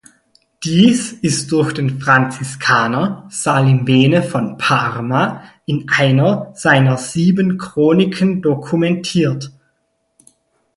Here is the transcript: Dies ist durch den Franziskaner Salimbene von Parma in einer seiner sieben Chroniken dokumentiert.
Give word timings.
Dies 0.63 1.13
ist 1.13 1.51
durch 1.51 1.73
den 1.73 1.99
Franziskaner 1.99 3.27
Salimbene 3.29 4.23
von 4.23 4.57
Parma 4.57 5.43
in 5.67 5.87
einer 5.95 6.51
seiner 6.55 6.97
sieben 6.97 7.59
Chroniken 7.59 8.41
dokumentiert. 8.41 9.51